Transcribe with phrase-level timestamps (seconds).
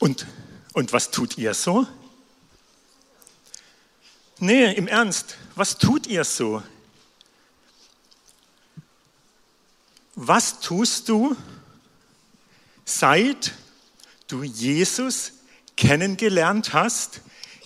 [0.00, 0.26] Und,
[0.72, 1.86] und was tut ihr so?
[4.38, 6.62] Nee, im Ernst, was tut ihr so?
[10.16, 11.36] Was tust du,
[12.84, 13.52] seit
[14.28, 15.32] du Jesus
[15.76, 17.20] kennengelernt hast,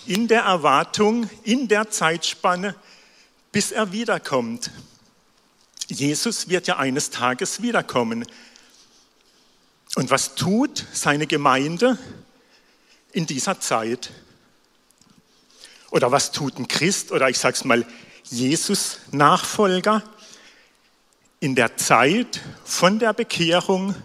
[0.06, 2.74] in der Erwartung, in der Zeitspanne,
[3.52, 4.70] bis er wiederkommt?
[5.88, 8.26] Jesus wird ja eines Tages wiederkommen.
[9.94, 11.98] Und was tut seine Gemeinde
[13.18, 14.10] in dieser Zeit?
[15.90, 17.84] Oder was tut ein Christ oder ich sage es mal
[18.22, 20.04] Jesus-Nachfolger
[21.40, 23.96] in der Zeit von der Bekehrung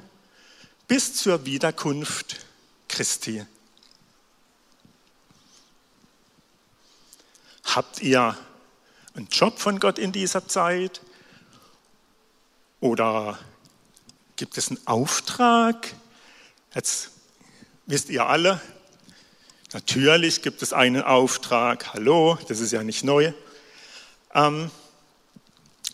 [0.87, 2.43] bis zur Wiederkunft
[2.87, 3.45] Christi?
[7.65, 8.35] Habt ihr
[9.13, 11.01] einen Job von Gott in dieser Zeit?
[12.79, 13.37] Oder
[14.37, 15.93] gibt es einen Auftrag?
[16.73, 17.11] Jetzt
[17.85, 18.59] wisst ihr alle,
[19.73, 21.93] natürlich gibt es einen Auftrag.
[21.93, 23.33] Hallo, das ist ja nicht neu.
[24.33, 24.71] Ähm,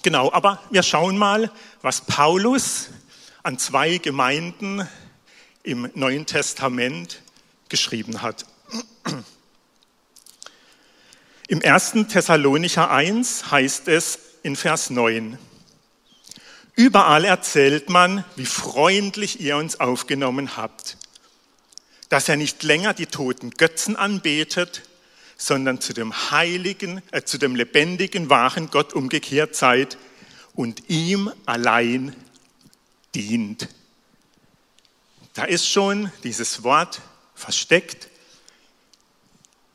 [0.04, 2.90] genau, aber wir schauen mal, was Paulus
[3.44, 4.88] an zwei Gemeinden
[5.64, 7.22] im Neuen Testament
[7.70, 8.46] geschrieben hat.
[11.48, 11.94] Im 1.
[12.10, 15.38] Thessalonicher 1 heißt es in Vers 9,
[16.76, 20.96] Überall erzählt man, wie freundlich ihr uns aufgenommen habt,
[22.10, 24.84] dass er nicht länger die toten Götzen anbetet,
[25.38, 29.98] sondern zu dem heiligen, äh, zu dem lebendigen, wahren Gott umgekehrt seid
[30.54, 32.16] und ihm allein
[33.16, 33.70] dient.
[35.34, 37.02] Da ist schon dieses Wort
[37.36, 38.10] versteckt.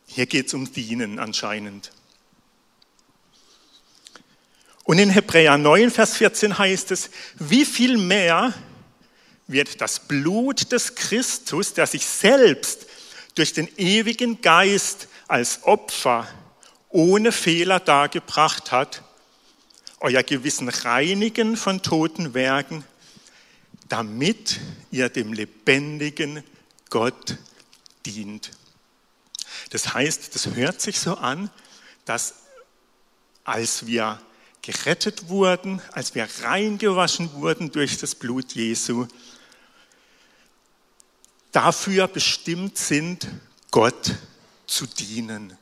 [0.07, 1.91] Hier geht es um Dienen anscheinend.
[4.85, 8.53] Und in Hebräer 9, Vers 14 heißt es, wie viel mehr
[9.47, 12.87] wird das Blut des Christus, der sich selbst
[13.35, 16.29] durch den ewigen Geist als Opfer
[16.89, 19.03] ohne Fehler dargebracht hat,
[20.01, 22.85] euer Gewissen reinigen von toten Werken,
[23.89, 24.61] damit
[24.91, 26.45] ihr dem lebendigen
[26.91, 27.37] Gott
[28.07, 28.51] dient.
[29.71, 31.51] Das heißt, das hört sich so an,
[32.05, 32.35] dass
[33.45, 34.21] als wir
[34.65, 39.07] gerettet wurden, als wir reingewaschen wurden durch das Blut Jesu,
[41.53, 43.29] dafür bestimmt sind,
[43.71, 44.15] Gott
[44.67, 45.57] zu dienen.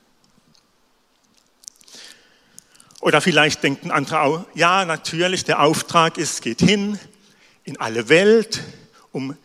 [3.00, 6.98] Oder vielleicht denken andere auch, ja, natürlich, der Auftrag ist, geht hin
[7.64, 8.62] in alle Welt,
[9.10, 9.36] um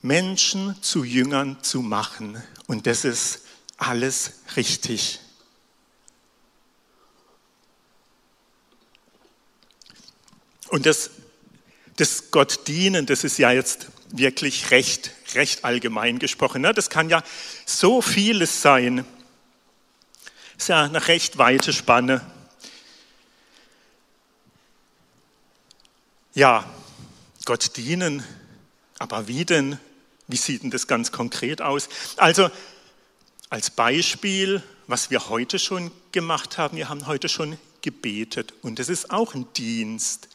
[0.00, 2.42] Menschen zu Jüngern zu machen.
[2.66, 3.42] Und das ist
[3.76, 5.20] alles richtig.
[10.70, 11.10] Und das,
[11.96, 16.62] das Gott dienen, das ist ja jetzt wirklich recht, recht allgemein gesprochen.
[16.62, 16.72] Ne?
[16.72, 17.22] Das kann ja
[17.66, 19.04] so vieles sein.
[20.54, 22.24] Das ist ja eine recht weite Spanne.
[26.34, 26.64] Ja,
[27.44, 28.24] Gott dienen,
[28.98, 29.78] aber wie denn?
[30.28, 31.88] Wie sieht denn das ganz konkret aus?
[32.16, 32.50] Also
[33.48, 38.88] als Beispiel, was wir heute schon gemacht haben, wir haben heute schon gebetet und das
[38.88, 40.28] ist auch ein Dienst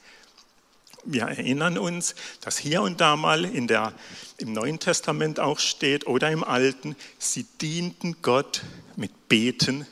[1.06, 3.94] wir erinnern uns, dass hier und da mal in der,
[4.38, 8.64] im Neuen Testament auch steht oder im Alten, sie dienten Gott
[8.96, 9.88] mit Beten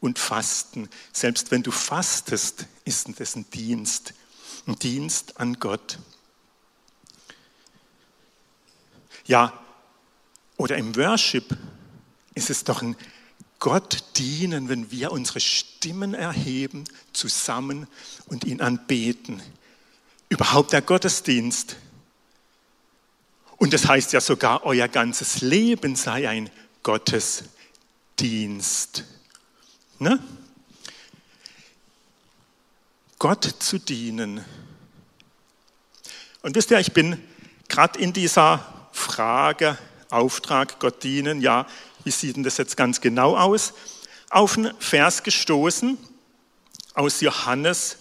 [0.00, 0.88] und Fasten.
[1.12, 4.14] Selbst wenn du fastest, ist das ein Dienst,
[4.66, 5.98] ein Dienst an Gott.
[9.26, 9.52] Ja,
[10.56, 11.56] oder im Worship
[12.34, 12.96] ist es doch ein
[13.60, 17.86] Gott dienen, wenn wir unsere Stimmen erheben zusammen
[18.26, 19.42] und ihn anbeten
[20.30, 21.76] überhaupt der Gottesdienst.
[23.58, 26.48] Und das heißt ja sogar, euer ganzes Leben sei ein
[26.82, 29.04] Gottesdienst.
[29.98, 30.18] Ne?
[33.18, 34.42] Gott zu dienen.
[36.40, 37.22] Und wisst ihr, ich bin
[37.68, 39.76] gerade in dieser Frage,
[40.08, 41.66] Auftrag, Gott dienen, ja,
[42.04, 43.74] wie sieht denn das jetzt ganz genau aus,
[44.30, 45.98] auf einen Vers gestoßen
[46.94, 47.98] aus Johannes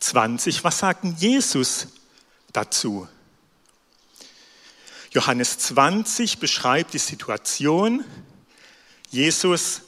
[0.00, 0.64] 20.
[0.64, 1.88] Was sagt Jesus
[2.52, 3.06] dazu?
[5.12, 8.04] Johannes 20 beschreibt die Situation.
[9.10, 9.82] Jesus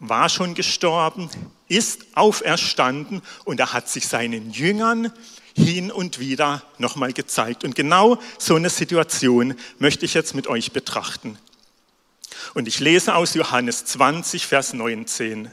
[0.00, 1.28] war schon gestorben,
[1.68, 5.12] ist auferstanden und er hat sich seinen Jüngern
[5.56, 7.64] hin und wieder nochmal gezeigt.
[7.64, 11.38] Und genau so eine Situation möchte ich jetzt mit euch betrachten.
[12.54, 15.50] Und ich lese aus Johannes 20, Vers 19.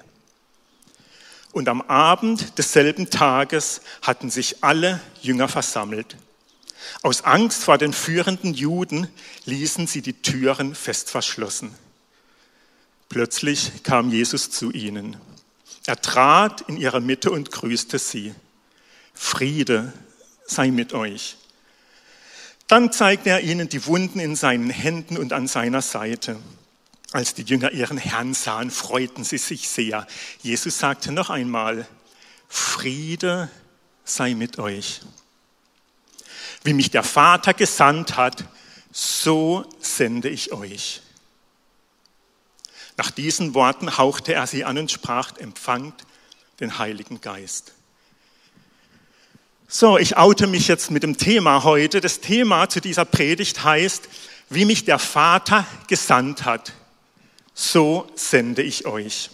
[1.55, 6.17] Und am Abend desselben Tages hatten sich alle Jünger versammelt.
[7.01, 9.07] Aus Angst vor den führenden Juden
[9.45, 11.73] ließen sie die Türen fest verschlossen.
[13.07, 15.15] Plötzlich kam Jesus zu ihnen.
[15.85, 18.35] Er trat in ihre Mitte und grüßte sie.
[19.13, 19.93] Friede
[20.45, 21.37] sei mit euch.
[22.67, 26.35] Dann zeigte er ihnen die Wunden in seinen Händen und an seiner Seite.
[27.15, 30.06] Als die Jünger ihren Herrn sahen, freuten sie sich sehr.
[30.41, 31.88] Jesus sagte noch einmal,
[32.50, 33.47] Friede
[34.03, 35.00] sei mit euch.
[36.65, 38.44] Wie mich der Vater gesandt hat,
[38.91, 41.03] so sende ich euch.
[42.97, 46.06] Nach diesen Worten hauchte er sie an und sprach, empfangt
[46.59, 47.71] den Heiligen Geist.
[49.69, 52.01] So, ich oute mich jetzt mit dem Thema heute.
[52.01, 54.09] Das Thema zu dieser Predigt heißt,
[54.50, 56.73] wie mich der Vater gesandt hat,
[57.55, 59.31] so sende ich euch.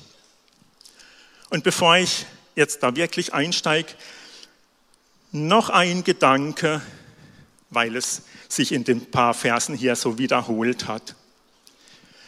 [1.50, 2.26] Und bevor ich
[2.56, 3.94] jetzt da wirklich einsteige,
[5.32, 6.82] noch ein Gedanke,
[7.70, 11.16] weil es sich in den paar Versen hier so wiederholt hat.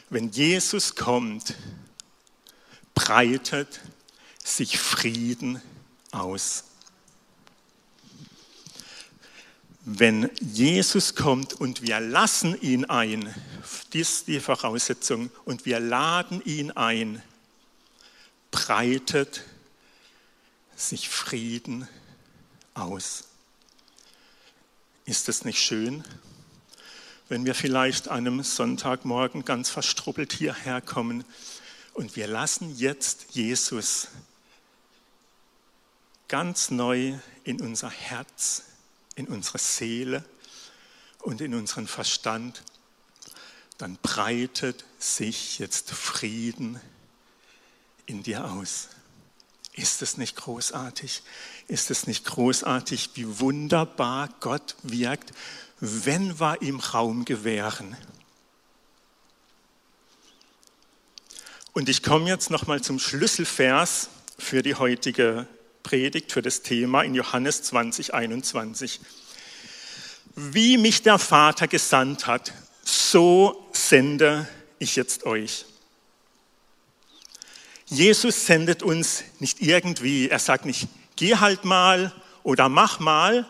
[0.10, 1.56] Wenn Jesus kommt,
[2.96, 3.82] breitet
[4.44, 5.62] sich Frieden
[6.12, 6.66] aus.
[9.86, 13.34] Wenn Jesus kommt und wir lassen ihn ein,
[13.92, 17.22] dies ist die Voraussetzung, und wir laden ihn ein,
[18.52, 19.44] breitet
[20.76, 21.88] sich Frieden
[22.74, 23.26] aus.
[25.06, 26.04] Ist es nicht schön?
[27.34, 31.24] wenn wir vielleicht an einem Sonntagmorgen ganz verstruppelt hierher kommen
[31.94, 34.10] und wir lassen jetzt Jesus
[36.28, 38.66] ganz neu in unser Herz,
[39.16, 40.24] in unsere Seele
[41.20, 42.64] und in unseren Verstand,
[43.78, 46.80] dann breitet sich jetzt Frieden
[48.06, 48.90] in dir aus.
[49.74, 51.24] Ist es nicht großartig?
[51.68, 55.34] Ist es nicht großartig, wie wunderbar Gott wirkt
[55.86, 57.98] wenn wir ihm Raum gewähren.
[61.74, 64.08] Und ich komme jetzt nochmal zum Schlüsselvers
[64.38, 65.46] für die heutige
[65.84, 69.00] Predigt, für das Thema in Johannes 20, 21.
[70.36, 72.54] Wie mich der Vater gesandt hat,
[72.84, 74.48] so sende
[74.80, 75.66] ich jetzt euch.
[77.86, 80.30] Jesus sendet uns nicht irgendwie.
[80.30, 83.46] Er sagt nicht, geh halt mal oder mach mal,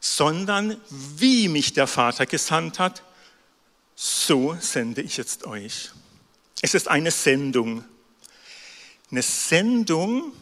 [0.00, 3.02] sondern wie mich der Vater gesandt hat,
[3.96, 5.90] so sende ich jetzt euch.
[6.62, 7.84] Es ist eine Sendung.
[9.10, 10.32] Eine Sendung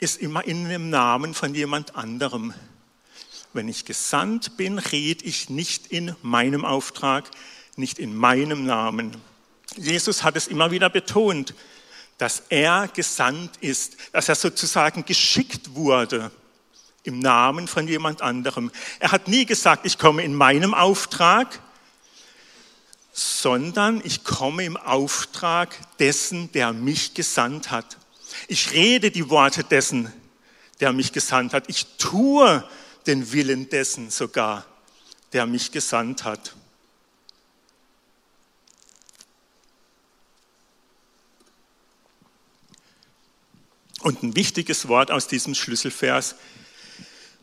[0.00, 2.54] ist immer in dem Namen von jemand anderem.
[3.52, 7.30] Wenn ich gesandt bin, rede ich nicht in meinem Auftrag,
[7.76, 9.16] nicht in meinem Namen.
[9.76, 11.54] Jesus hat es immer wieder betont,
[12.18, 16.30] dass er gesandt ist, dass er sozusagen geschickt wurde
[17.02, 18.70] im Namen von jemand anderem.
[18.98, 21.60] Er hat nie gesagt, ich komme in meinem Auftrag,
[23.12, 27.96] sondern ich komme im Auftrag dessen, der mich gesandt hat.
[28.50, 30.12] Ich rede die Worte dessen,
[30.80, 31.68] der mich gesandt hat.
[31.68, 32.68] Ich tue
[33.06, 34.66] den Willen dessen sogar,
[35.32, 36.56] der mich gesandt hat.
[44.00, 46.34] Und ein wichtiges Wort aus diesem Schlüsselvers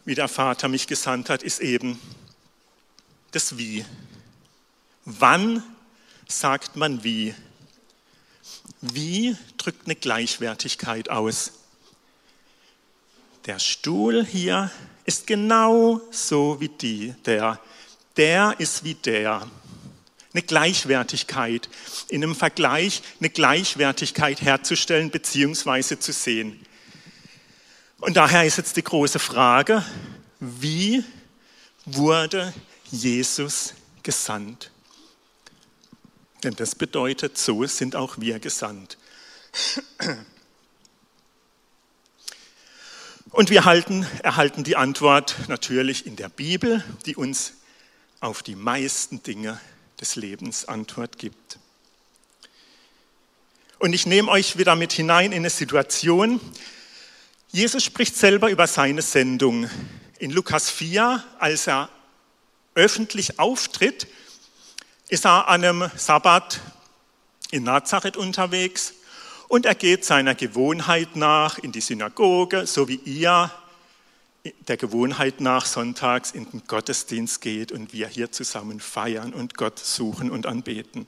[0.03, 2.01] wie der Vater mich gesandt hat, ist eben
[3.31, 3.85] das Wie.
[5.05, 5.63] Wann
[6.27, 7.33] sagt man wie?
[8.93, 11.53] Wie drückt eine Gleichwertigkeit aus?
[13.45, 14.71] Der Stuhl hier
[15.05, 17.59] ist genau so wie die, der.
[18.17, 19.49] Der ist wie der.
[20.33, 21.69] Eine Gleichwertigkeit,
[22.09, 25.97] in einem Vergleich eine Gleichwertigkeit herzustellen bzw.
[25.97, 26.59] zu sehen.
[27.99, 29.83] Und daher ist jetzt die große Frage,
[30.39, 31.03] wie
[31.85, 32.53] wurde
[32.91, 34.71] Jesus gesandt?
[36.43, 38.97] Denn das bedeutet, so sind auch wir gesandt.
[43.31, 47.53] Und wir halten, erhalten die Antwort natürlich in der Bibel, die uns
[48.19, 49.59] auf die meisten Dinge
[49.99, 51.59] des Lebens Antwort gibt.
[53.79, 56.39] Und ich nehme euch wieder mit hinein in eine Situation,
[57.49, 59.69] Jesus spricht selber über seine Sendung.
[60.19, 61.89] In Lukas 4, als er
[62.75, 64.07] öffentlich auftritt,
[65.09, 66.59] ist er an einem Sabbat
[67.51, 68.93] in Nazareth unterwegs
[69.47, 73.51] und er geht seiner Gewohnheit nach in die Synagoge, so wie ihr
[74.67, 79.79] der Gewohnheit nach sonntags in den Gottesdienst geht und wir hier zusammen feiern und Gott
[79.79, 81.07] suchen und anbeten.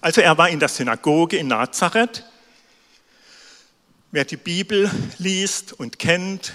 [0.00, 2.24] Also er war in der Synagoge in Nazareth
[4.12, 6.52] Wer die Bibel liest und kennt,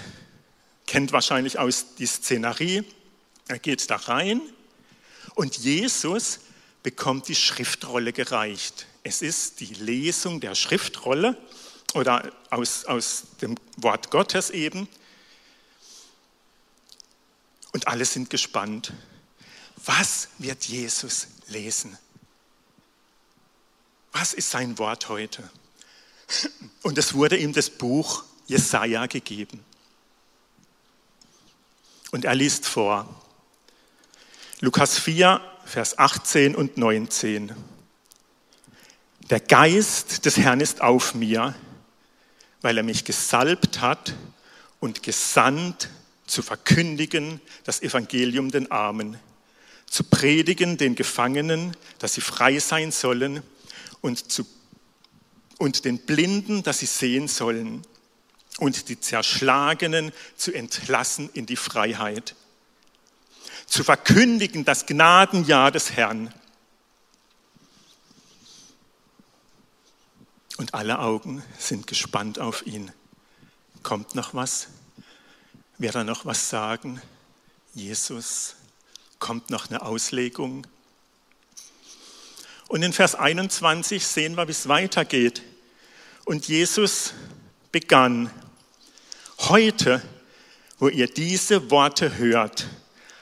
[0.86, 2.84] kennt wahrscheinlich aus die Szenerie.
[3.48, 4.42] Er geht da rein
[5.34, 6.40] und Jesus
[6.86, 8.86] bekommt die Schriftrolle gereicht.
[9.02, 11.36] Es ist die Lesung der Schriftrolle
[11.94, 14.86] oder aus, aus dem Wort Gottes eben.
[17.72, 18.92] Und alle sind gespannt.
[19.84, 21.98] Was wird Jesus lesen?
[24.12, 25.50] Was ist sein Wort heute?
[26.82, 29.64] Und es wurde ihm das Buch Jesaja gegeben.
[32.12, 33.08] Und er liest vor.
[34.60, 37.52] Lukas 4, Vers 18 und 19.
[39.30, 41.56] Der Geist des Herrn ist auf mir,
[42.62, 44.14] weil er mich gesalbt hat
[44.78, 45.88] und gesandt
[46.24, 49.18] zu verkündigen das Evangelium den Armen,
[49.90, 53.42] zu predigen den Gefangenen, dass sie frei sein sollen
[54.00, 54.46] und, zu,
[55.58, 57.82] und den Blinden, dass sie sehen sollen
[58.58, 62.36] und die Zerschlagenen zu entlassen in die Freiheit,
[63.66, 66.32] zu verkündigen das Gnadenjahr des Herrn.
[70.56, 72.90] Und alle Augen sind gespannt auf ihn.
[73.82, 74.68] Kommt noch was?
[75.78, 77.00] Wird er noch was sagen?
[77.74, 78.56] Jesus,
[79.18, 80.66] kommt noch eine Auslegung?
[82.68, 85.42] Und in Vers 21 sehen wir, wie es weitergeht.
[86.24, 87.12] Und Jesus
[87.70, 88.30] begann,
[89.38, 90.02] heute,
[90.78, 92.66] wo ihr diese Worte hört,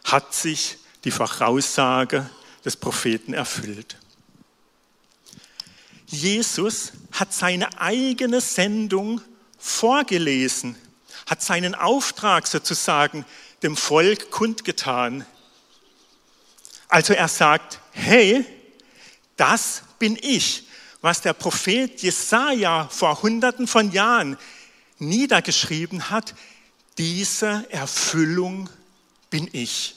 [0.04, 2.28] hat sich die Voraussage
[2.64, 3.96] des Propheten erfüllt.
[6.06, 9.20] Jesus hat seine eigene Sendung
[9.58, 10.76] vorgelesen,
[11.26, 13.24] hat seinen Auftrag sozusagen
[13.62, 15.26] dem Volk kundgetan.
[16.88, 18.44] Also er sagt, hey,
[19.36, 20.68] das bin ich,
[21.00, 24.36] was der Prophet Jesaja vor Hunderten von Jahren
[24.98, 26.34] niedergeschrieben hat.
[26.98, 28.68] Diese Erfüllung
[29.34, 29.96] bin ich.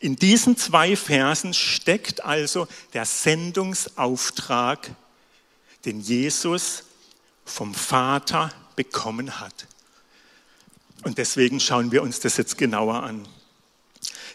[0.00, 4.90] In diesen zwei Versen steckt also der Sendungsauftrag,
[5.84, 6.84] den Jesus
[7.44, 9.66] vom Vater bekommen hat.
[11.02, 13.28] Und deswegen schauen wir uns das jetzt genauer an.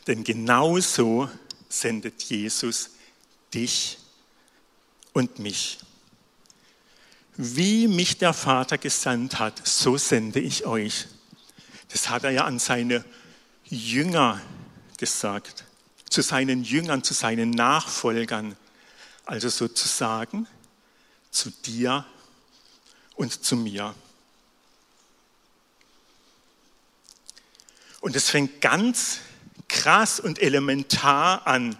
[0.05, 1.31] Denn genauso
[1.67, 2.91] sendet Jesus
[3.55, 3.97] dich
[5.13, 5.79] und mich.
[7.37, 11.07] Wie mich der Vater gesandt hat, so sende ich euch.
[11.89, 13.03] Das hat er ja an seine
[13.65, 14.41] Jünger
[14.97, 15.65] gesagt,
[16.09, 18.55] zu seinen Jüngern, zu seinen Nachfolgern,
[19.25, 20.47] also sozusagen
[21.31, 22.05] zu dir
[23.15, 23.93] und zu mir.
[28.01, 29.19] Und es fängt ganz
[29.67, 31.77] krass und elementar an.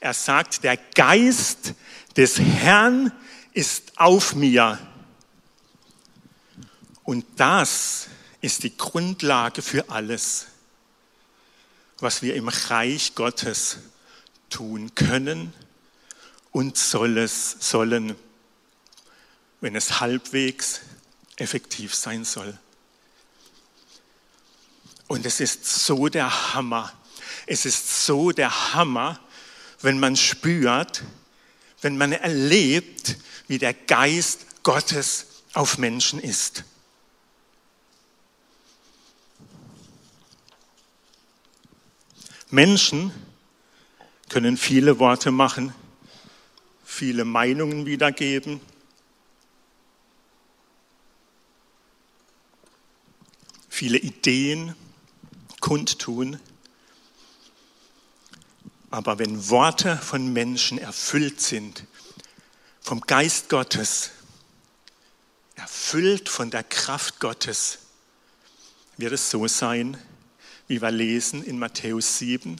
[0.00, 1.74] Er sagt, der Geist
[2.16, 3.12] des Herrn
[3.52, 4.78] ist auf mir.
[7.04, 8.08] Und das
[8.42, 10.48] ist die Grundlage für alles,
[12.00, 13.78] was wir im Reich Gottes
[14.50, 15.54] tun können
[16.50, 18.16] und sollen,
[19.60, 20.80] wenn es halbwegs
[21.36, 22.58] effektiv sein soll.
[25.06, 26.92] Und es ist so der Hammer.
[27.46, 29.20] Es ist so der Hammer,
[29.82, 31.04] wenn man spürt,
[31.80, 36.64] wenn man erlebt, wie der Geist Gottes auf Menschen ist.
[42.52, 43.10] Menschen
[44.28, 45.74] können viele Worte machen,
[46.84, 48.60] viele Meinungen wiedergeben.
[53.82, 54.76] viele Ideen
[55.58, 56.38] kundtun.
[58.90, 61.84] Aber wenn Worte von Menschen erfüllt sind,
[62.80, 64.10] vom Geist Gottes,
[65.56, 67.78] erfüllt von der Kraft Gottes,
[68.98, 69.98] wird es so sein,
[70.72, 72.58] wie wir lesen in Matthäus 7,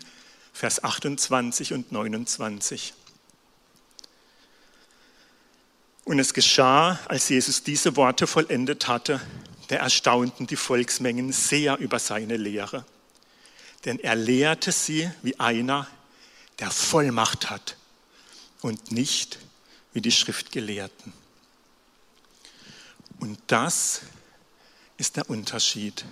[0.53, 2.93] Vers 28 und 29.
[6.05, 9.19] Und es geschah, als Jesus diese Worte vollendet hatte,
[9.69, 12.85] da erstaunten die Volksmengen sehr über seine Lehre.
[13.87, 15.87] Denn er lehrte sie wie einer,
[16.59, 17.79] der Vollmacht hat
[18.61, 19.39] und nicht
[19.95, 21.15] wie die Schriftgelehrten.
[23.21, 24.03] Und das
[24.99, 26.05] ist der Unterschied.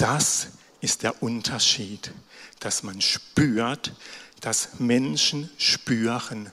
[0.00, 0.48] Das
[0.80, 2.10] ist der Unterschied,
[2.58, 3.92] dass man spürt,
[4.40, 6.50] dass Menschen spüren,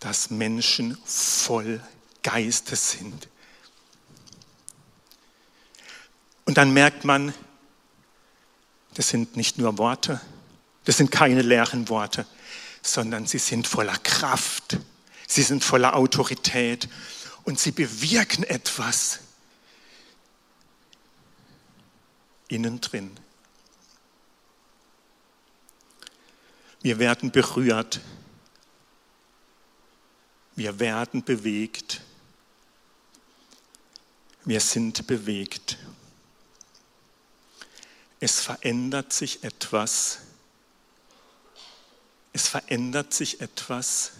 [0.00, 1.80] dass Menschen voll
[2.24, 3.28] Geistes sind.
[6.46, 7.32] Und dann merkt man,
[8.94, 10.20] das sind nicht nur Worte,
[10.84, 12.26] das sind keine leeren Worte,
[12.82, 14.78] sondern sie sind voller Kraft,
[15.28, 16.88] sie sind voller Autorität
[17.44, 19.20] und sie bewirken etwas.
[22.48, 23.18] Innen drin.
[26.82, 28.00] Wir werden berührt.
[30.54, 32.02] Wir werden bewegt.
[34.44, 35.78] Wir sind bewegt.
[38.20, 40.18] Es verändert sich etwas.
[42.34, 44.12] Es verändert sich etwas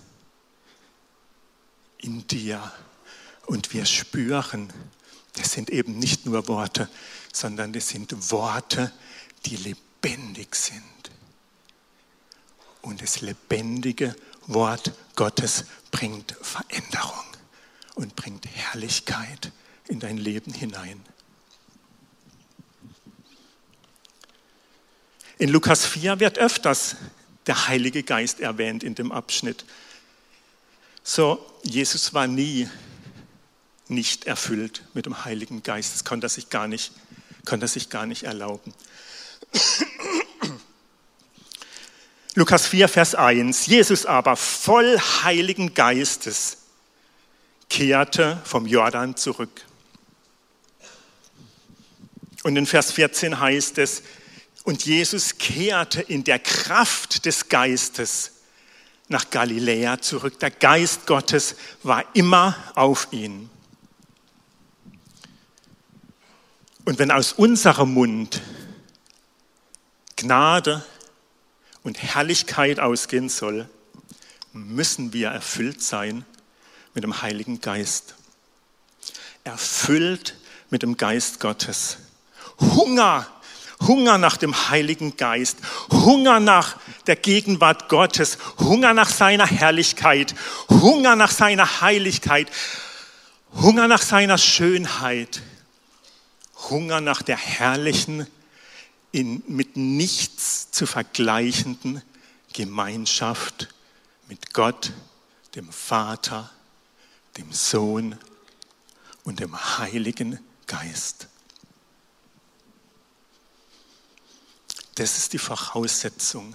[1.99, 2.73] in dir.
[3.47, 4.73] Und wir spüren,
[5.35, 6.89] das sind eben nicht nur Worte,
[7.37, 8.93] sondern das sind Worte,
[9.47, 10.83] die lebendig sind.
[12.83, 14.15] Und das lebendige
[14.47, 17.25] Wort Gottes bringt Veränderung
[17.95, 19.53] und bringt Herrlichkeit
[19.89, 21.03] in dein Leben hinein.
[25.39, 26.97] In Lukas 4 wird öfters
[27.47, 29.65] der Heilige Geist erwähnt in dem Abschnitt.
[31.03, 32.69] So, Jesus war nie
[33.89, 35.95] nicht erfüllt mit dem Heiligen Geist.
[35.95, 36.93] Das konnte er sich gar nicht,
[37.45, 38.75] konnte er sich gar nicht erlauben.
[42.35, 43.67] Lukas 4, Vers 1.
[43.67, 46.59] Jesus aber voll Heiligen Geistes
[47.71, 49.63] kehrte vom Jordan zurück.
[52.43, 54.03] Und in Vers 14 heißt es,
[54.65, 58.33] und Jesus kehrte in der Kraft des Geistes
[59.09, 60.39] nach Galiläa zurück.
[60.41, 63.51] Der Geist Gottes war immer auf ihn.
[66.85, 68.43] Und wenn aus unserem Mund
[70.17, 70.85] Gnade
[71.83, 73.69] und Herrlichkeit ausgehen soll,
[74.53, 76.25] müssen wir erfüllt sein
[76.93, 78.15] mit dem Heiligen Geist.
[79.45, 80.37] Erfüllt
[80.71, 81.99] mit dem Geist Gottes.
[82.61, 83.27] Hunger,
[83.81, 85.59] Hunger nach dem Heiligen Geist,
[85.91, 86.77] Hunger nach
[87.07, 90.35] der Gegenwart Gottes, Hunger nach seiner Herrlichkeit,
[90.69, 92.51] Hunger nach seiner Heiligkeit,
[93.55, 95.43] Hunger nach seiner Schönheit.
[96.71, 98.27] Hunger nach der herrlichen,
[99.13, 102.03] in, mit nichts zu vergleichenden
[102.53, 103.69] Gemeinschaft
[104.29, 104.93] mit Gott,
[105.55, 106.51] dem Vater,
[107.37, 108.19] dem Sohn
[109.25, 111.29] und dem Heiligen Geist.
[114.97, 116.55] Das ist die Voraussetzung,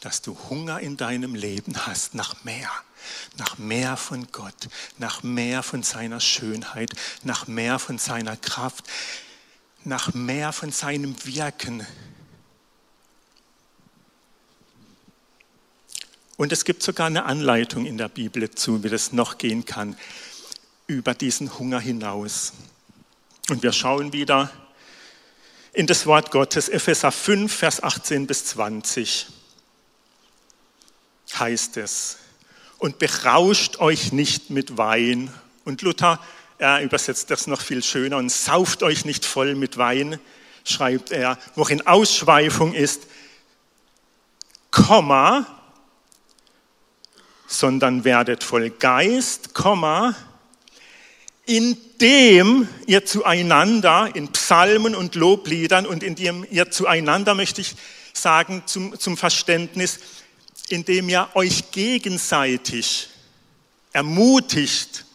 [0.00, 2.70] dass du Hunger in deinem Leben hast nach mehr,
[3.36, 4.68] nach mehr von Gott,
[4.98, 6.90] nach mehr von seiner Schönheit,
[7.22, 8.84] nach mehr von seiner Kraft,
[9.86, 11.86] nach mehr von seinem Wirken.
[16.36, 19.96] Und es gibt sogar eine Anleitung in der Bibel dazu, wie das noch gehen kann,
[20.86, 22.52] über diesen Hunger hinaus.
[23.48, 24.50] Und wir schauen wieder
[25.72, 29.26] in das Wort Gottes, Epheser 5, Vers 18 bis 20
[31.38, 32.18] heißt es,
[32.78, 35.32] und berauscht euch nicht mit Wein.
[35.64, 36.20] Und Luther
[36.58, 38.16] er übersetzt das noch viel schöner.
[38.16, 40.18] Und sauft euch nicht voll mit Wein,
[40.64, 43.02] schreibt er, worin Ausschweifung ist,
[44.70, 45.46] Komma,
[47.46, 50.14] sondern werdet voll Geist, Komma,
[51.46, 57.76] indem ihr zueinander in Psalmen und Lobliedern und indem ihr zueinander, möchte ich
[58.12, 60.00] sagen, zum, zum Verständnis,
[60.68, 63.08] indem ihr euch gegenseitig
[63.92, 65.05] ermutigt,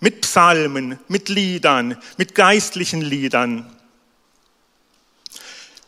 [0.00, 3.70] mit Psalmen, mit Liedern, mit geistlichen Liedern,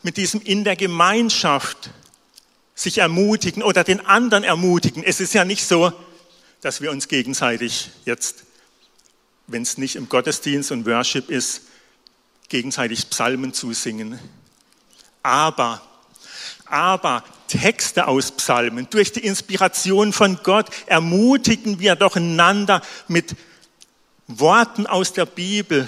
[0.03, 1.91] mit diesem in der Gemeinschaft
[2.75, 5.03] sich ermutigen oder den anderen ermutigen.
[5.03, 5.91] Es ist ja nicht so,
[6.61, 8.43] dass wir uns gegenseitig jetzt,
[9.47, 11.63] wenn es nicht im Gottesdienst und Worship ist,
[12.49, 14.19] gegenseitig Psalmen zusingen.
[15.23, 15.81] Aber,
[16.65, 23.35] aber Texte aus Psalmen, durch die Inspiration von Gott ermutigen wir doch einander mit
[24.27, 25.87] Worten aus der Bibel,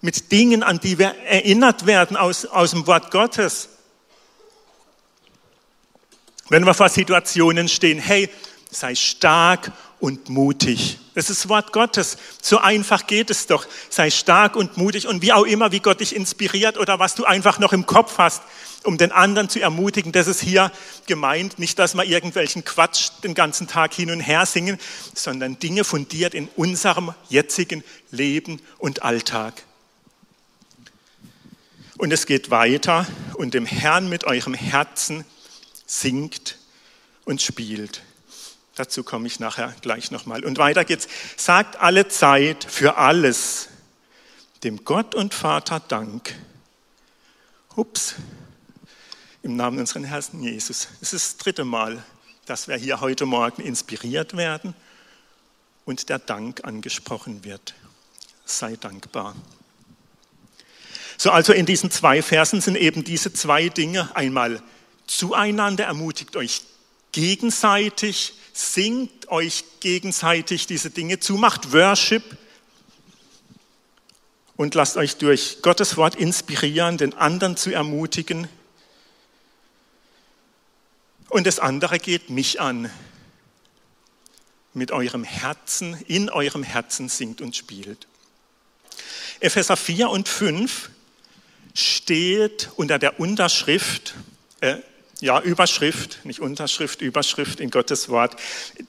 [0.00, 3.68] mit Dingen, an die wir erinnert werden aus, aus dem Wort Gottes.
[6.48, 8.30] Wenn wir vor Situationen stehen, hey,
[8.70, 10.98] sei stark und mutig.
[11.14, 12.18] Das ist das Wort Gottes.
[12.42, 13.66] So einfach geht es doch.
[13.88, 17.24] Sei stark und mutig und wie auch immer, wie Gott dich inspiriert oder was du
[17.24, 18.42] einfach noch im Kopf hast,
[18.84, 20.12] um den anderen zu ermutigen.
[20.12, 20.70] Das ist hier
[21.06, 21.58] gemeint.
[21.58, 24.78] Nicht, dass wir irgendwelchen Quatsch den ganzen Tag hin und her singen,
[25.14, 29.62] sondern Dinge fundiert in unserem jetzigen Leben und Alltag.
[31.96, 35.24] Und es geht weiter und dem Herrn mit eurem Herzen
[35.86, 36.58] singt
[37.24, 38.02] und spielt.
[38.76, 40.44] Dazu komme ich nachher gleich nochmal.
[40.44, 41.08] Und weiter geht's.
[41.36, 43.68] Sagt alle Zeit für alles
[44.62, 46.34] dem Gott und Vater Dank.
[47.74, 48.14] Ups,
[49.42, 50.88] im Namen unseres Herrn Jesus.
[51.00, 52.04] Es ist das dritte Mal,
[52.44, 54.74] dass wir hier heute Morgen inspiriert werden
[55.86, 57.74] und der Dank angesprochen wird.
[58.44, 59.34] Sei dankbar.
[61.16, 64.62] So, also in diesen zwei Versen sind eben diese zwei Dinge einmal
[65.06, 66.62] zueinander, ermutigt euch
[67.16, 72.22] gegenseitig, singt euch gegenseitig diese Dinge zu, macht Worship
[74.56, 78.48] und lasst euch durch Gottes Wort inspirieren, den anderen zu ermutigen.
[81.30, 82.90] Und das andere geht mich an.
[84.74, 88.06] Mit eurem Herzen, in eurem Herzen singt und spielt.
[89.40, 90.90] Epheser 4 und 5
[91.72, 94.14] steht unter der Unterschrift,
[94.60, 94.76] äh,
[95.20, 98.36] ja, Überschrift, nicht Unterschrift, Überschrift in Gottes Wort.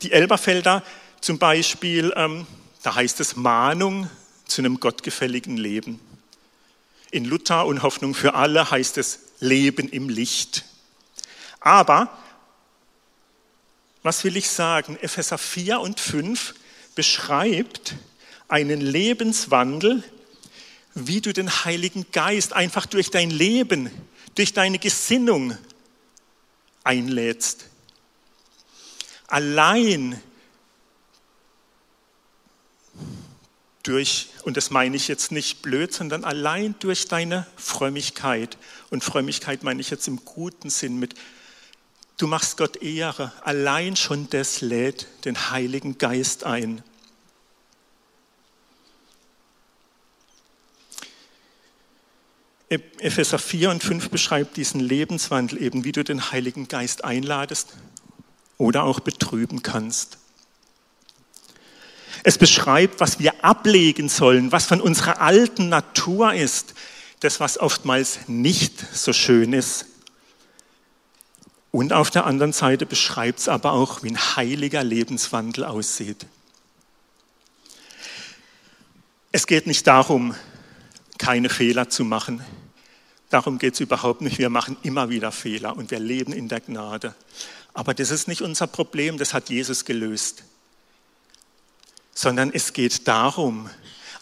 [0.02, 0.84] Die Elberfelder
[1.22, 2.46] zum Beispiel, ähm,
[2.84, 4.10] da heißt es Mahnung
[4.46, 6.00] zu einem gottgefälligen Leben.
[7.12, 10.66] In Luther und Hoffnung für alle heißt es Leben im Licht.
[11.60, 12.10] Aber,
[14.04, 14.98] was will ich sagen?
[15.02, 16.54] Epheser 4 und 5
[16.96, 17.96] beschreibt
[18.48, 20.04] einen Lebenswandel,
[20.94, 23.92] wie du den Heiligen Geist einfach durch dein Leben,
[24.36, 25.58] durch deine Gesinnung
[26.88, 27.65] einlädst.
[29.28, 30.21] Allein
[33.84, 38.58] durch, und das meine ich jetzt nicht blöd, sondern allein durch deine Frömmigkeit.
[38.89, 41.13] Und Frömmigkeit meine ich jetzt im guten Sinn mit,
[42.17, 43.34] du machst Gott Ehre.
[43.43, 46.84] Allein schon das lädt den Heiligen Geist ein.
[52.69, 57.69] Epheser 4 und 5 beschreibt diesen Lebenswandel eben, wie du den Heiligen Geist einladest
[58.58, 60.17] oder auch betrüben kannst.
[62.23, 66.73] Es beschreibt, was wir ablegen sollen, was von unserer alten Natur ist,
[67.21, 69.86] das, was oftmals nicht so schön ist.
[71.71, 76.25] Und auf der anderen Seite beschreibt es aber auch, wie ein heiliger Lebenswandel aussieht.
[79.32, 80.36] Es geht nicht darum,
[81.17, 82.43] keine Fehler zu machen.
[83.30, 84.38] Darum geht es überhaupt nicht.
[84.38, 87.13] Wir machen immer wieder Fehler und wir leben in der Gnade.
[87.74, 90.44] Aber das ist nicht unser Problem, das hat Jesus gelöst.
[92.13, 93.70] Sondern es geht darum,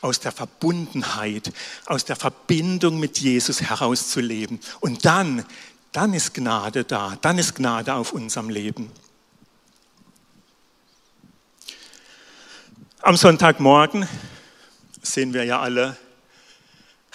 [0.01, 1.51] aus der Verbundenheit,
[1.85, 4.59] aus der Verbindung mit Jesus herauszuleben.
[4.79, 5.45] Und dann,
[5.91, 8.91] dann ist Gnade da, dann ist Gnade auf unserem Leben.
[13.01, 14.07] Am Sonntagmorgen
[15.01, 15.95] sehen wir ja alle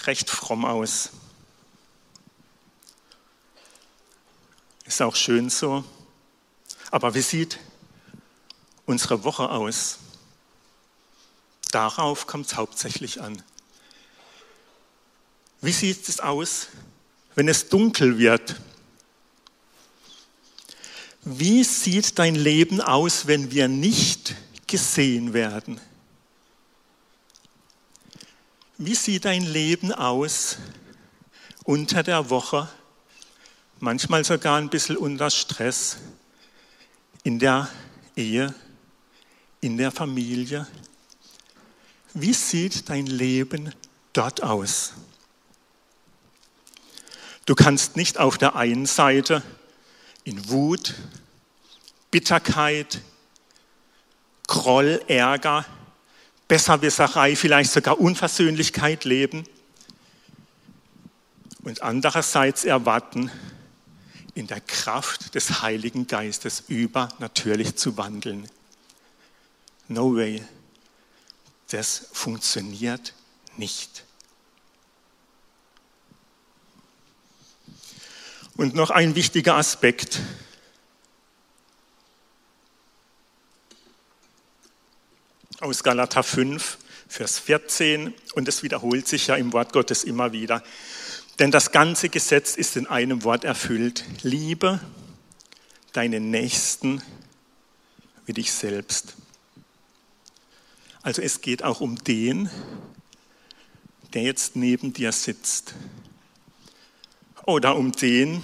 [0.05, 1.11] recht fromm aus.
[4.91, 5.85] Ist auch schön so.
[6.91, 7.61] Aber wie sieht
[8.87, 9.99] unsere Woche aus?
[11.71, 13.41] Darauf kommt es hauptsächlich an.
[15.61, 16.67] Wie sieht es aus,
[17.37, 18.57] wenn es dunkel wird?
[21.23, 24.35] Wie sieht dein Leben aus, wenn wir nicht
[24.67, 25.81] gesehen werden?
[28.77, 30.57] Wie sieht dein Leben aus
[31.63, 32.69] unter der Woche,
[33.81, 35.97] manchmal sogar ein bisschen unter Stress,
[37.23, 37.69] in der
[38.17, 38.55] Ehe,
[39.61, 40.67] in der Familie?
[42.15, 43.75] Wie sieht dein Leben
[44.13, 44.93] dort aus?
[47.47, 49.43] Du kannst nicht auf der einen Seite
[50.25, 50.95] in Wut,
[52.11, 53.01] Bitterkeit,
[54.47, 55.65] Groll, Ärger,
[56.49, 59.45] Besserwisserei, vielleicht sogar Unversöhnlichkeit leben
[61.63, 63.31] und andererseits erwarten,
[64.41, 68.49] in der Kraft des Heiligen Geistes übernatürlich zu wandeln.
[69.87, 70.43] No way.
[71.69, 73.13] Das funktioniert
[73.59, 74.05] nicht.
[78.57, 80.21] Und noch ein wichtiger Aspekt.
[85.61, 90.63] aus Galater 5, Vers 14, und es wiederholt sich ja im Wort Gottes immer wieder.
[91.41, 94.05] Denn das ganze Gesetz ist in einem Wort erfüllt.
[94.23, 94.79] Liebe
[95.93, 97.03] deinen Nächsten
[98.27, 99.15] wie dich selbst.
[101.01, 102.51] Also es geht auch um den,
[104.13, 105.73] der jetzt neben dir sitzt.
[107.47, 108.43] Oder um den,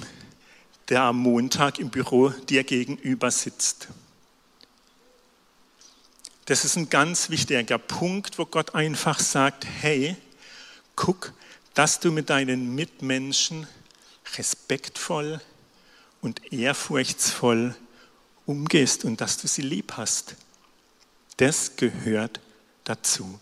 [0.88, 3.88] der am Montag im Büro dir gegenüber sitzt.
[6.46, 10.16] Das ist ein ganz wichtiger Punkt, wo Gott einfach sagt, hey,
[10.94, 11.34] guck,
[11.76, 13.66] dass du mit deinen Mitmenschen
[14.38, 15.42] respektvoll
[16.22, 17.76] und ehrfurchtsvoll
[18.46, 20.36] umgehst und dass du sie lieb hast.
[21.36, 22.40] Das gehört
[22.84, 23.38] dazu.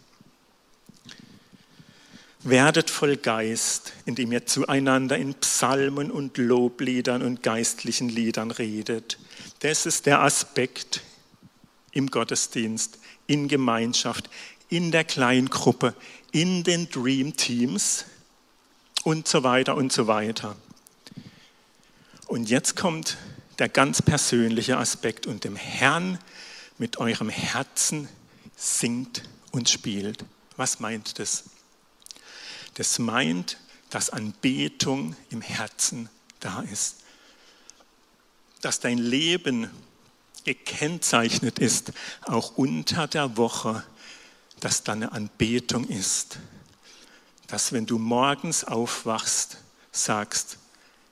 [2.40, 9.16] Werdet voll Geist, indem ihr zueinander in Psalmen und Lobliedern und geistlichen Liedern redet.
[9.60, 11.02] Das ist der Aspekt,
[11.92, 14.28] im Gottesdienst, in Gemeinschaft,
[14.68, 15.94] in der Kleingruppe,
[16.32, 18.06] in den Dream Teams
[19.04, 20.56] und so weiter und so weiter.
[22.26, 23.18] Und jetzt kommt
[23.58, 26.18] der ganz persönliche Aspekt und dem Herrn
[26.78, 28.08] mit eurem Herzen
[28.56, 30.24] singt und spielt.
[30.56, 31.44] Was meint das?
[32.74, 33.58] Das meint,
[33.90, 36.08] dass Anbetung im Herzen
[36.40, 36.96] da ist.
[38.62, 39.70] Dass dein Leben
[40.44, 43.84] gekennzeichnet ist, auch unter der Woche,
[44.60, 46.38] dass da eine Anbetung ist.
[47.54, 49.58] Dass wenn du morgens aufwachst,
[49.92, 50.58] sagst,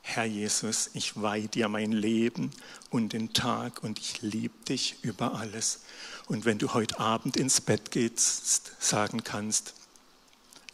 [0.00, 2.50] Herr Jesus, ich weihe dir mein Leben
[2.90, 5.82] und den Tag und ich liebe dich über alles.
[6.26, 9.74] Und wenn du heute Abend ins Bett gehst, sagen kannst,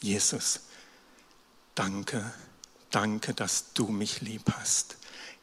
[0.01, 0.61] Jesus,
[1.75, 2.33] danke,
[2.91, 4.97] danke, dass du mich lieb hast.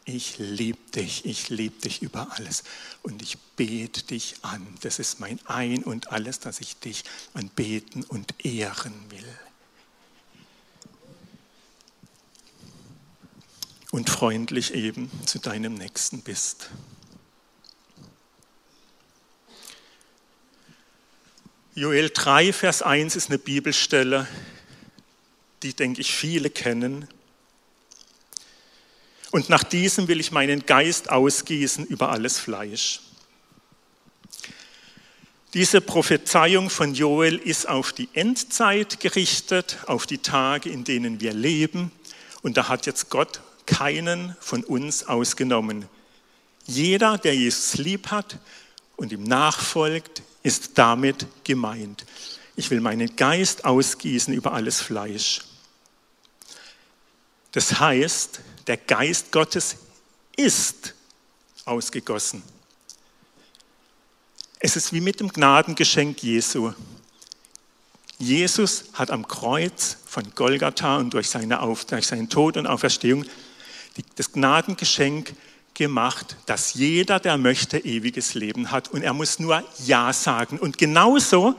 [0.06, 2.64] Ich liebe dich, ich liebe dich über alles
[3.04, 4.66] und ich bete dich an.
[4.82, 7.04] Das ist mein Ein und alles, dass ich dich
[7.36, 9.38] anbeten und ehren will.
[13.96, 16.70] Und freundlich eben zu deinem Nächsten bist.
[21.76, 24.28] Joel 3, Vers 1 ist eine Bibelstelle,
[25.64, 27.08] die, denke ich, viele kennen.
[29.32, 33.00] Und nach diesem will ich meinen Geist ausgießen über alles Fleisch.
[35.54, 41.34] Diese Prophezeiung von Joel ist auf die Endzeit gerichtet, auf die Tage, in denen wir
[41.34, 41.94] leben.
[42.42, 45.88] Und da hat jetzt Gott keinen von uns ausgenommen.
[46.66, 48.40] Jeder, der Jesus lieb hat
[48.96, 52.06] und ihm nachfolgt, ist damit gemeint.
[52.56, 55.42] Ich will meinen Geist ausgießen über alles Fleisch.
[57.52, 59.78] Das heißt, der Geist Gottes
[60.36, 60.94] ist
[61.66, 62.44] ausgegossen.
[64.60, 66.74] Es ist wie mit dem Gnadengeschenk Jesu.
[68.18, 73.26] Jesus hat am Kreuz von Golgatha und durch, seine Auf, durch seinen Tod und Auferstehung
[74.16, 75.36] das Gnadengeschenk
[75.74, 78.88] gemacht, dass jeder, der möchte, ewiges Leben hat.
[78.90, 80.58] Und er muss nur Ja sagen.
[80.58, 81.56] Und genauso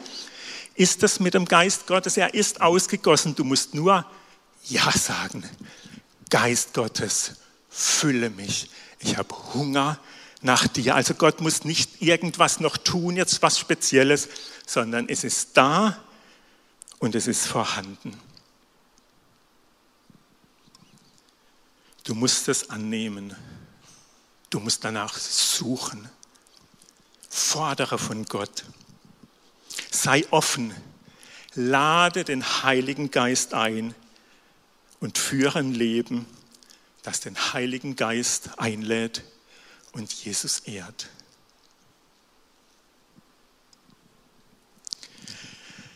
[0.75, 2.16] ist es mit dem Geist Gottes.
[2.16, 3.35] Er ist ausgegossen.
[3.35, 4.05] Du musst nur
[4.64, 5.44] Ja sagen.
[6.31, 7.33] Geist Gottes,
[7.68, 8.70] fülle mich.
[8.99, 9.99] Ich habe Hunger
[10.42, 10.94] nach dir.
[10.94, 14.29] Also Gott muss nicht irgendwas noch tun, jetzt was Spezielles,
[14.66, 15.99] sondern es ist da
[16.99, 18.18] und es ist vorhanden.
[22.06, 23.34] Du musst es annehmen.
[24.48, 26.08] Du musst danach suchen.
[27.28, 28.64] Fordere von Gott.
[29.90, 30.72] Sei offen.
[31.56, 33.92] Lade den Heiligen Geist ein
[35.00, 36.26] und führe ein Leben,
[37.02, 39.24] das den Heiligen Geist einlädt
[39.90, 41.08] und Jesus ehrt.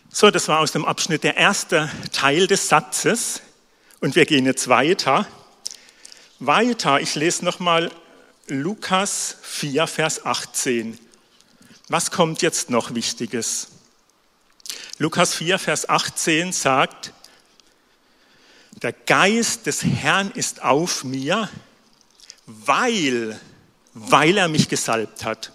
[0.08, 3.42] So, das war aus dem Abschnitt der erste Teil des Satzes.
[4.00, 5.28] Und wir gehen jetzt weiter.
[6.42, 7.92] Weiter, ich lese nochmal
[8.46, 10.98] Lukas 4, Vers 18.
[11.88, 13.68] Was kommt jetzt noch Wichtiges?
[14.96, 17.12] Lukas 4, Vers 18 sagt,
[18.80, 21.50] der Geist des Herrn ist auf mir,
[22.46, 23.38] weil,
[23.92, 25.52] weil er mich gesalbt hat.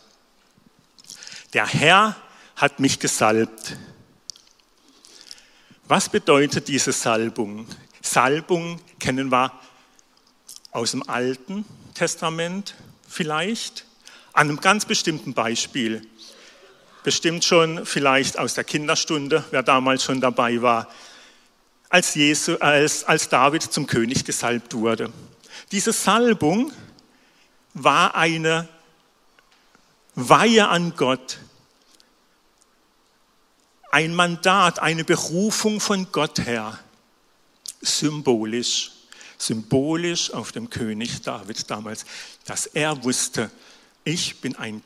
[1.54, 2.16] Der Herr
[2.58, 3.76] hat mich gesalbt.
[5.86, 7.68] Was bedeutet diese Salbung?
[8.04, 9.52] Salbung kennen wir
[10.76, 12.76] aus dem Alten Testament
[13.08, 13.86] vielleicht,
[14.34, 16.06] an einem ganz bestimmten Beispiel.
[17.04, 20.90] Bestimmt schon vielleicht aus der Kinderstunde, wer damals schon dabei war
[21.88, 25.14] als, Jesu, als, als David zum König gesalbt wurde.
[25.72, 26.74] Diese Salbung
[27.74, 28.68] war eine
[30.16, 31.38] Weihe an Gott,
[33.92, 36.78] ein Mandat, eine Berufung von Gott her,
[37.82, 38.92] symbolisch,
[39.46, 42.06] symbolisch auf dem König David damals,
[42.46, 43.52] dass er wusste,
[44.04, 44.84] ich bin ein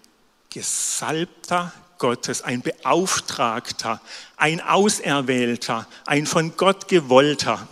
[0.50, 4.02] gesalbter Gottes, ein Beauftragter,
[4.38, 7.68] ein Auserwählter, ein von Gott gewollter.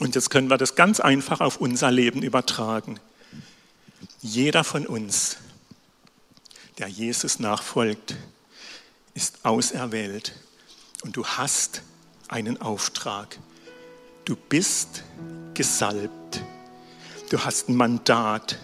[0.00, 2.98] Und jetzt können wir das ganz einfach auf unser Leben übertragen.
[4.20, 5.36] Jeder von uns,
[6.78, 8.16] der Jesus nachfolgt,
[9.14, 10.32] ist auserwählt
[11.02, 11.82] und du hast
[12.28, 13.38] einen Auftrag.
[14.24, 15.02] Du bist
[15.54, 16.42] gesalbt.
[17.30, 18.58] Du hast ein Mandat.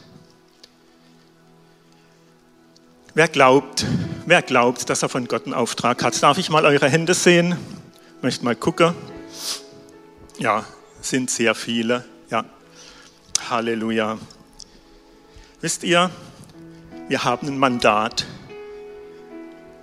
[3.14, 3.84] Wer glaubt,
[4.26, 6.22] wer glaubt, dass er von Gott einen Auftrag hat?
[6.22, 7.56] Darf ich mal eure Hände sehen?
[8.16, 8.94] Ich möchte mal gucken.
[10.38, 10.64] Ja,
[11.00, 12.04] sind sehr viele.
[12.30, 12.44] Ja,
[13.50, 14.18] Halleluja.
[15.60, 16.10] Wisst ihr,
[17.08, 18.26] wir haben ein Mandat.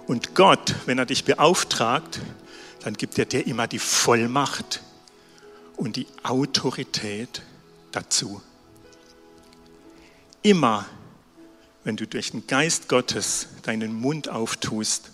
[0.07, 2.21] Und Gott, wenn er dich beauftragt,
[2.85, 4.81] dann gibt er dir immer die Vollmacht
[5.75, 7.41] und die Autorität
[7.91, 8.43] dazu.
[10.43, 10.85] Immer,
[11.83, 15.09] wenn du durch den Geist Gottes deinen Mund auftust,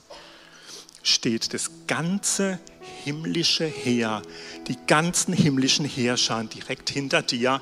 [1.01, 2.59] steht das ganze
[3.05, 4.21] himmlische Heer,
[4.67, 7.61] die ganzen himmlischen Heerscharen direkt hinter dir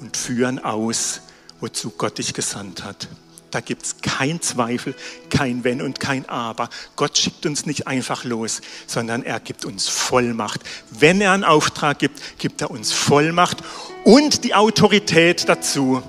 [0.00, 1.20] und führen aus,
[1.60, 3.06] wozu Gott dich gesandt hat.
[3.50, 4.94] Da gibt es kein Zweifel,
[5.28, 6.68] kein Wenn und kein Aber.
[6.96, 10.60] Gott schickt uns nicht einfach los, sondern er gibt uns Vollmacht.
[10.90, 13.58] Wenn er einen Auftrag gibt, gibt er uns Vollmacht
[14.04, 16.02] und die Autorität dazu.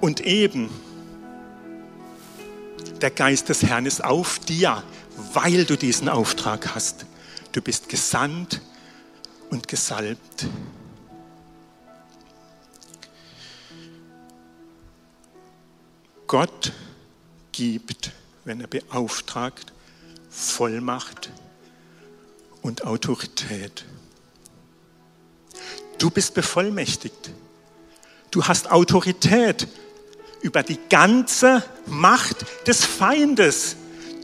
[0.00, 0.70] Und eben,
[3.00, 4.82] der Geist des Herrn ist auf dir,
[5.32, 7.06] weil du diesen Auftrag hast.
[7.52, 8.60] Du bist gesandt
[9.50, 10.46] und gesalbt.
[16.28, 16.72] Gott
[17.52, 18.12] gibt,
[18.44, 19.72] wenn er beauftragt,
[20.30, 21.30] Vollmacht
[22.62, 23.84] und Autorität.
[25.98, 27.30] Du bist bevollmächtigt.
[28.30, 29.66] Du hast Autorität
[30.42, 33.76] über die ganze Macht des Feindes.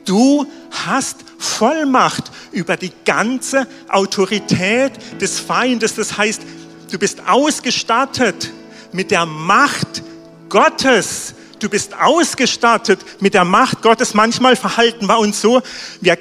[0.05, 0.47] Du
[0.87, 5.95] hast Vollmacht über die ganze Autorität des Feindes.
[5.95, 6.43] Das heißt,
[6.93, 8.53] du bist ausgestattet
[8.93, 10.03] mit der Macht
[10.51, 11.35] Gottes.
[11.59, 14.15] Du bist ausgestattet mit der Macht Gottes.
[14.15, 15.63] Manchmal verhalten wir uns so,
[16.01, 16.19] wir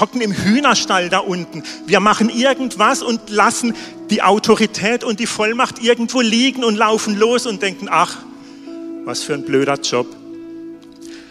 [0.00, 1.62] hocken im Hühnerstall da unten.
[1.86, 3.74] Wir machen irgendwas und lassen
[4.10, 8.18] die Autorität und die Vollmacht irgendwo liegen und laufen los und denken, ach,
[9.04, 10.06] was für ein blöder Job.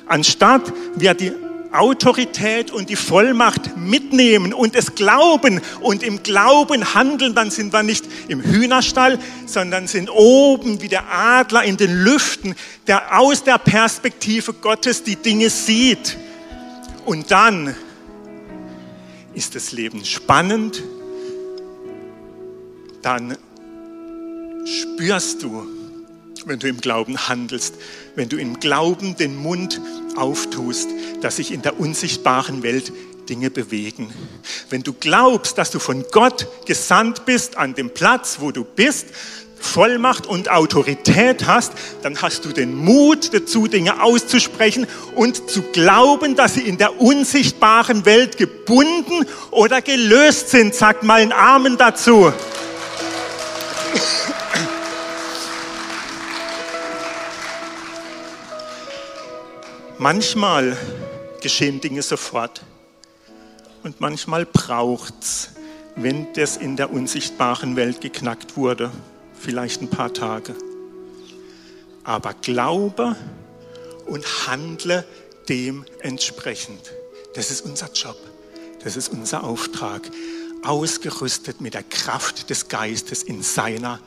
[0.08, 1.34] Anstatt wir die
[1.72, 7.84] Autorität und die Vollmacht mitnehmen und es glauben und im Glauben handeln, dann sind wir
[7.84, 12.56] nicht im Hühnerstall, sondern sind oben wie der Adler in den Lüften,
[12.88, 16.18] der aus der Perspektive Gottes die Dinge sieht.
[17.06, 17.76] Und dann
[19.34, 20.84] ist das Leben spannend,
[23.02, 23.38] dann
[24.66, 25.79] spürst du,
[26.50, 27.76] wenn du im Glauben handelst,
[28.16, 29.80] wenn du im Glauben den Mund
[30.16, 30.90] auftust,
[31.22, 32.92] dass sich in der unsichtbaren Welt
[33.30, 34.12] Dinge bewegen.
[34.72, 39.08] Wenn du glaubst, dass du von Gott gesandt bist an dem Platz, wo du bist,
[39.62, 46.36] Vollmacht und Autorität hast, dann hast du den Mut dazu, Dinge auszusprechen und zu glauben,
[46.36, 50.74] dass sie in der unsichtbaren Welt gebunden oder gelöst sind.
[50.74, 52.34] Sagt mal einen Amen dazu.
[60.02, 60.78] Manchmal
[61.42, 62.62] geschehen Dinge sofort
[63.84, 65.50] und manchmal braucht es,
[65.98, 68.92] wenn das in der unsichtbaren Welt geknackt wurde,
[69.38, 70.56] vielleicht ein paar Tage.
[72.06, 73.18] Aber glaube
[74.06, 75.04] und handle
[75.50, 76.94] dementsprechend.
[77.36, 78.16] Das ist unser Job,
[78.82, 80.10] das ist unser Auftrag,
[80.64, 84.00] ausgerüstet mit der Kraft des Geistes in seiner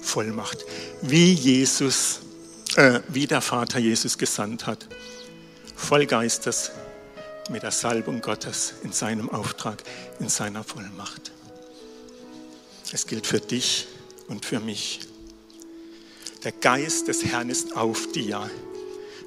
[0.00, 0.64] Vollmacht,
[1.02, 2.20] wie Jesus,
[2.76, 4.88] äh, wie der Vater Jesus gesandt hat
[5.74, 6.70] voll Geistes,
[7.50, 9.82] mit der Salbung Gottes in seinem Auftrag,
[10.18, 11.32] in seiner Vollmacht.
[12.92, 13.86] Es gilt für dich
[14.28, 15.00] und für mich.
[16.42, 18.48] Der Geist des Herrn ist auf dir,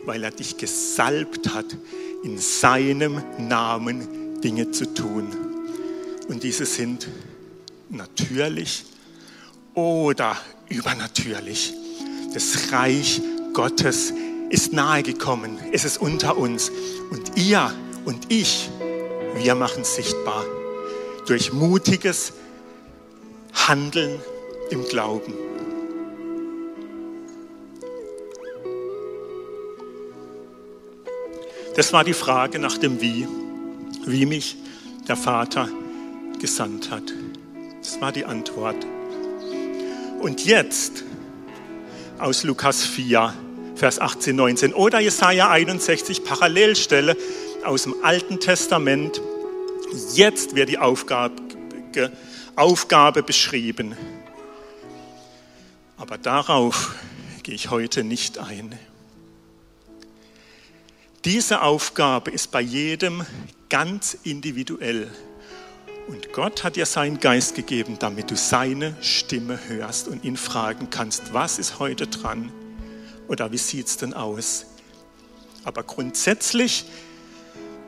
[0.05, 1.65] weil er dich gesalbt hat,
[2.23, 5.35] in seinem Namen Dinge zu tun.
[6.27, 7.07] Und diese sind
[7.89, 8.85] natürlich
[9.73, 10.37] oder
[10.69, 11.73] übernatürlich.
[12.33, 13.21] Das Reich
[13.53, 14.13] Gottes
[14.49, 16.71] ist nahe gekommen, es ist unter uns.
[17.11, 17.71] Und ihr
[18.05, 18.69] und ich,
[19.35, 20.45] wir machen es sichtbar
[21.25, 22.33] durch mutiges
[23.53, 24.19] Handeln
[24.69, 25.33] im Glauben.
[31.75, 33.27] Das war die Frage nach dem Wie,
[34.05, 34.57] wie mich
[35.07, 35.69] der Vater
[36.39, 37.03] gesandt hat.
[37.81, 38.85] Das war die Antwort.
[40.19, 41.03] Und jetzt
[42.17, 43.33] aus Lukas 4,
[43.77, 44.73] Vers 18, 19.
[44.73, 47.15] Oder Jesaja 61, Parallelstelle
[47.63, 49.21] aus dem Alten Testament.
[50.15, 51.35] Jetzt wird die Aufgabe,
[52.55, 53.95] Aufgabe beschrieben.
[55.95, 56.95] Aber darauf
[57.43, 58.77] gehe ich heute nicht ein.
[61.23, 63.25] Diese Aufgabe ist bei jedem
[63.69, 65.11] ganz individuell.
[66.07, 70.89] Und Gott hat dir seinen Geist gegeben, damit du seine Stimme hörst und ihn fragen
[70.89, 72.51] kannst, was ist heute dran?
[73.27, 74.65] Oder wie sieht es denn aus?
[75.63, 76.85] Aber grundsätzlich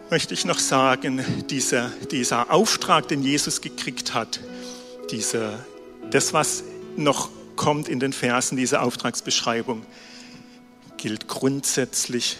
[0.09, 4.39] möchte ich noch sagen, dieser, dieser Auftrag, den Jesus gekriegt hat,
[5.11, 5.63] diese,
[6.11, 6.63] das, was
[6.97, 9.85] noch kommt in den Versen, diese Auftragsbeschreibung,
[10.97, 12.37] gilt grundsätzlich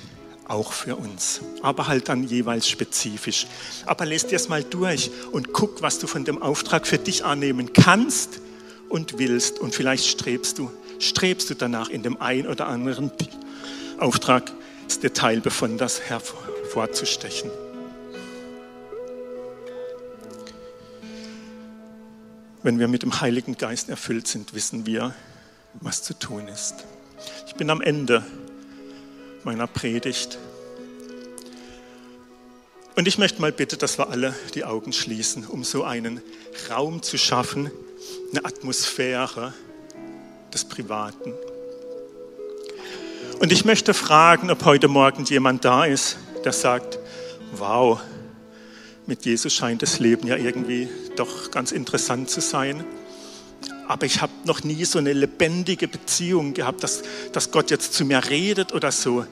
[0.47, 3.45] auch für uns, aber halt dann jeweils spezifisch.
[3.86, 7.24] Aber lest dir es mal durch und guck, was du von dem Auftrag für dich
[7.24, 8.41] annehmen kannst
[8.89, 9.60] und willst.
[9.60, 13.12] Und vielleicht strebst du, strebst du danach in dem ein oder anderen
[13.97, 14.52] Auftrag
[14.88, 17.50] das Detail besonders hervorzustechen.
[22.62, 25.14] Wenn wir mit dem Heiligen Geist erfüllt sind, wissen wir,
[25.80, 26.76] was zu tun ist.
[27.47, 28.26] Ich bin am Ende
[29.43, 30.38] meiner Predigt.
[32.95, 36.22] Und ich möchte mal bitte, dass wir alle die Augen schließen, um so einen
[36.70, 37.72] Raum zu schaffen,
[38.32, 39.54] eine Atmosphäre
[40.54, 41.34] des Privaten.
[43.39, 47.00] Und ich möchte fragen, ob heute Morgen jemand da ist, der sagt,
[47.54, 48.00] wow,
[49.06, 52.84] mit Jesus scheint das Leben ja irgendwie doch ganz interessant zu sein
[53.89, 57.02] aber ich habe noch nie so eine lebendige Beziehung gehabt, dass,
[57.34, 59.26] dass Gott jetzt zu mir redet oder so,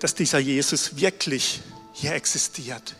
[0.00, 1.60] dass dieser Jesus wirklich
[1.92, 2.96] hier existiert.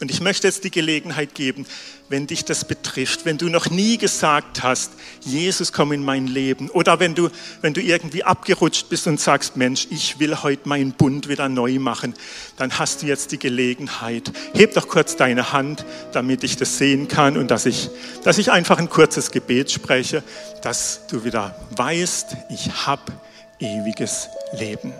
[0.00, 1.66] Und ich möchte jetzt die Gelegenheit geben,
[2.08, 6.70] wenn dich das betrifft, wenn du noch nie gesagt hast, Jesus komm in mein Leben
[6.70, 7.30] oder wenn du,
[7.62, 11.80] wenn du irgendwie abgerutscht bist und sagst, Mensch, ich will heute meinen Bund wieder neu
[11.80, 12.14] machen,
[12.56, 14.30] dann hast du jetzt die Gelegenheit.
[14.54, 17.90] Heb doch kurz deine Hand, damit ich das sehen kann und dass ich,
[18.22, 20.22] dass ich einfach ein kurzes Gebet spreche,
[20.62, 23.12] dass du wieder weißt, ich habe
[23.58, 24.28] ewiges
[24.58, 24.92] Leben.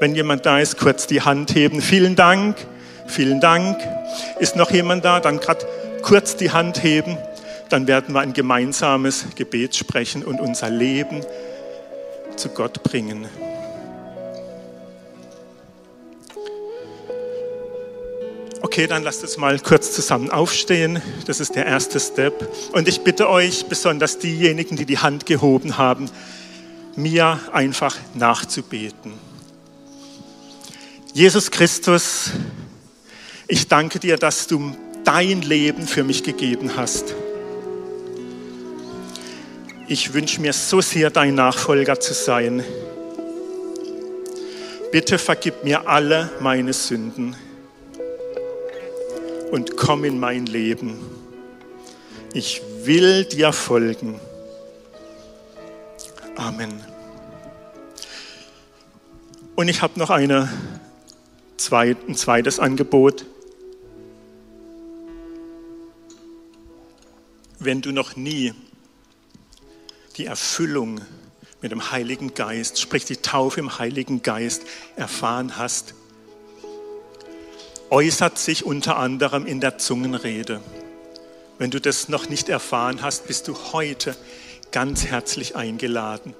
[0.00, 1.80] Wenn jemand da ist, kurz die Hand heben.
[1.80, 2.56] Vielen Dank.
[3.08, 3.78] Vielen Dank.
[4.38, 5.18] Ist noch jemand da?
[5.18, 5.66] Dann gerade
[6.02, 7.18] kurz die Hand heben.
[7.70, 11.22] Dann werden wir ein gemeinsames Gebet sprechen und unser Leben
[12.36, 13.26] zu Gott bringen.
[18.60, 21.02] Okay, dann lasst uns mal kurz zusammen aufstehen.
[21.26, 22.48] Das ist der erste Step.
[22.72, 26.10] Und ich bitte euch, besonders diejenigen, die die Hand gehoben haben,
[26.94, 29.14] mir einfach nachzubeten.
[31.12, 32.30] Jesus Christus,
[33.48, 37.14] ich danke dir, dass du dein Leben für mich gegeben hast.
[39.88, 42.62] Ich wünsche mir so sehr, dein Nachfolger zu sein.
[44.92, 47.34] Bitte vergib mir alle meine Sünden
[49.50, 50.98] und komm in mein Leben.
[52.34, 54.20] Ich will dir folgen.
[56.36, 56.84] Amen.
[59.56, 60.50] Und ich habe noch eine,
[61.70, 63.24] ein zweites Angebot.
[67.58, 68.54] Wenn du noch nie
[70.16, 71.00] die Erfüllung
[71.60, 74.62] mit dem Heiligen Geist, sprich die Taufe im Heiligen Geist
[74.96, 75.94] erfahren hast,
[77.90, 80.60] äußert sich unter anderem in der Zungenrede.
[81.58, 84.16] Wenn du das noch nicht erfahren hast, bist du heute
[84.70, 86.34] ganz herzlich eingeladen.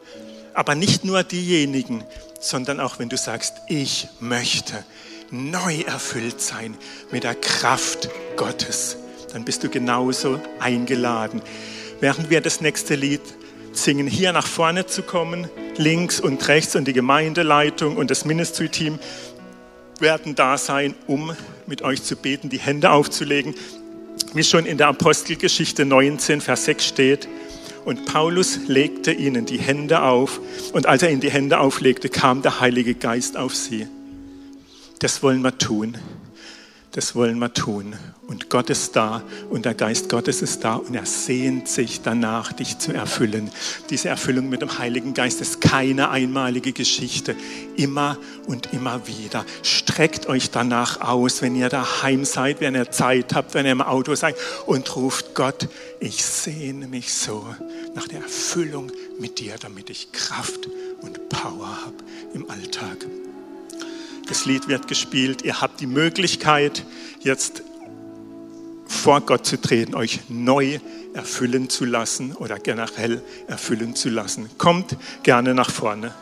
[0.55, 2.05] Aber nicht nur diejenigen,
[2.41, 4.85] sondern auch wenn du sagst, ich möchte
[5.31, 6.77] neu erfüllt sein
[7.11, 8.97] mit der Kraft Gottes
[9.33, 11.43] dann bist du genauso eingeladen.
[12.01, 13.21] Während wir das nächste Lied
[13.73, 18.99] singen, hier nach vorne zu kommen, links und rechts und die Gemeindeleitung und das Ministry-Team
[20.01, 21.35] werden da sein, um
[21.67, 23.55] mit euch zu beten, die Hände aufzulegen,
[24.35, 27.29] wie schon in der Apostelgeschichte 19, Vers 6 steht.
[27.85, 30.41] Und Paulus legte ihnen die Hände auf
[30.73, 33.87] und als er ihnen die Hände auflegte, kam der Heilige Geist auf sie.
[34.99, 35.97] Das wollen wir tun.
[36.93, 37.95] Das wollen wir tun.
[38.27, 42.53] Und Gott ist da und der Geist Gottes ist da und er sehnt sich danach,
[42.53, 43.51] dich zu erfüllen.
[43.91, 47.37] Diese Erfüllung mit dem Heiligen Geist ist keine einmalige Geschichte.
[47.77, 48.17] Immer
[48.47, 49.45] und immer wieder.
[49.63, 53.83] Streckt euch danach aus, wenn ihr daheim seid, wenn ihr Zeit habt, wenn ihr im
[53.83, 54.37] Auto seid
[54.67, 55.69] und ruft Gott,
[56.01, 57.47] ich sehne mich so
[57.95, 60.69] nach der Erfüllung mit dir, damit ich Kraft
[61.03, 61.97] und Power habe
[62.35, 63.07] im Alltag.
[64.29, 65.43] Das Lied wird gespielt.
[65.43, 66.85] Ihr habt die Möglichkeit,
[67.21, 67.63] jetzt
[68.87, 70.81] vor Gott zu treten, euch neu
[71.15, 74.51] erfüllen zu lassen oder generell erfüllen zu lassen.
[74.59, 76.15] Kommt gerne nach vorne.